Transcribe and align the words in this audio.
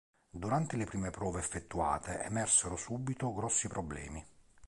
Durante 0.31 0.77
le 0.77 0.85
prime 0.85 1.11
prove 1.11 1.37
effettuate 1.41 2.23
emersero 2.23 2.75
subito 2.75 3.31
grossi 3.35 3.67
problemi. 3.67 4.25